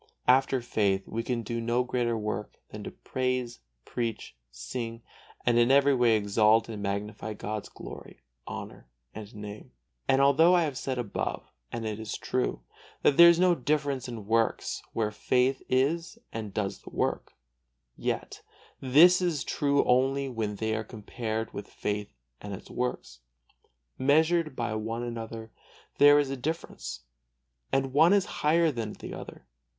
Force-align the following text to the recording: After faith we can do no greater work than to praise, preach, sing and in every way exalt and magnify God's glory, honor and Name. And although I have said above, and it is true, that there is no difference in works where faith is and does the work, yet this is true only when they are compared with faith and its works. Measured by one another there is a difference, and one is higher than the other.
After 0.27 0.63
faith 0.63 1.03
we 1.07 1.21
can 1.21 1.43
do 1.43 1.61
no 1.61 1.83
greater 1.83 2.17
work 2.17 2.55
than 2.69 2.83
to 2.85 2.89
praise, 2.89 3.59
preach, 3.85 4.35
sing 4.49 5.03
and 5.45 5.59
in 5.59 5.69
every 5.69 5.93
way 5.93 6.17
exalt 6.17 6.67
and 6.67 6.81
magnify 6.81 7.33
God's 7.35 7.69
glory, 7.69 8.21
honor 8.47 8.89
and 9.13 9.31
Name. 9.35 9.69
And 10.07 10.19
although 10.19 10.55
I 10.55 10.63
have 10.63 10.75
said 10.75 10.97
above, 10.97 11.51
and 11.71 11.85
it 11.85 11.99
is 11.99 12.17
true, 12.17 12.63
that 13.03 13.15
there 13.17 13.29
is 13.29 13.39
no 13.39 13.53
difference 13.53 14.07
in 14.07 14.25
works 14.25 14.81
where 14.93 15.11
faith 15.11 15.61
is 15.69 16.17
and 16.33 16.51
does 16.51 16.79
the 16.79 16.89
work, 16.89 17.33
yet 17.95 18.41
this 18.79 19.21
is 19.21 19.43
true 19.43 19.83
only 19.85 20.27
when 20.27 20.55
they 20.55 20.75
are 20.75 20.83
compared 20.83 21.53
with 21.53 21.67
faith 21.67 22.11
and 22.41 22.55
its 22.55 22.71
works. 22.71 23.19
Measured 23.99 24.55
by 24.55 24.73
one 24.73 25.03
another 25.03 25.51
there 25.99 26.17
is 26.17 26.31
a 26.31 26.35
difference, 26.35 27.01
and 27.71 27.93
one 27.93 28.13
is 28.13 28.25
higher 28.41 28.71
than 28.71 28.93
the 28.93 29.13
other. 29.13 29.45